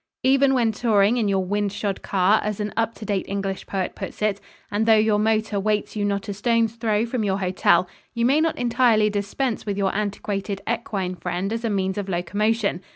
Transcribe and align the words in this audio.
Even 0.23 0.55
when 0.55 0.71
touring 0.71 1.17
in 1.17 1.27
your 1.27 1.45
"wind 1.45 1.71
shod" 1.71 2.01
car, 2.01 2.41
as 2.43 2.59
an 2.59 2.73
up 2.75 2.95
to 2.95 3.05
date 3.05 3.27
English 3.27 3.67
poet 3.67 3.93
puts 3.93 4.23
it, 4.23 4.41
and 4.71 4.87
though 4.87 4.95
your 4.97 5.19
motor 5.19 5.59
waits 5.59 5.95
you 5.95 6.03
not 6.03 6.27
a 6.27 6.33
stone's 6.33 6.73
throw 6.75 7.05
from 7.05 7.23
your 7.23 7.37
hotel, 7.37 7.87
you 8.15 8.25
may 8.25 8.41
not 8.41 8.57
entirely 8.57 9.11
dispense 9.11 9.63
with 9.63 9.77
your 9.77 9.93
antiquated 9.95 10.59
equine 10.67 11.13
friend 11.13 11.53
as 11.53 11.63
a 11.63 11.69
means 11.69 11.99
of 11.99 12.09
locomotion. 12.09 12.81